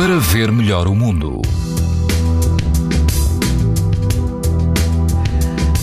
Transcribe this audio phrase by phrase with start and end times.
[0.00, 1.42] para ver melhor o mundo.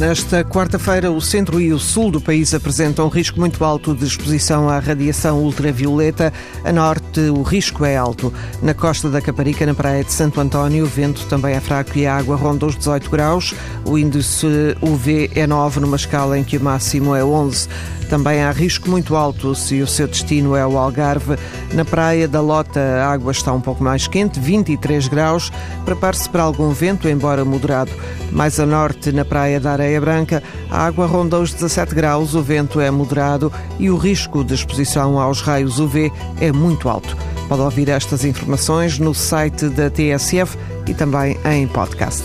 [0.00, 4.04] Nesta quarta-feira, o centro e o sul do país apresentam um risco muito alto de
[4.04, 6.32] exposição à radiação ultravioleta.
[6.64, 8.34] A norte, o risco é alto.
[8.60, 12.04] Na costa da Caparica, na praia de Santo António, o vento também é fraco e
[12.04, 13.54] a água ronda os 18 graus.
[13.84, 17.68] O índice UV é 9, numa escala em que o máximo é 11.
[18.10, 21.36] Também há risco muito alto se o seu destino é o Algarve.
[21.72, 25.52] Na praia da Lota, a água está um pouco mais quente, 23 graus.
[25.84, 27.92] Prepare-se para algum vento, embora moderado.
[28.32, 32.42] Mais a norte, na praia da Areia Branca, a água ronda os 17 graus, o
[32.42, 37.16] vento é moderado e o risco de exposição aos raios UV é muito alto.
[37.48, 42.24] Pode ouvir estas informações no site da TSF e também em podcast.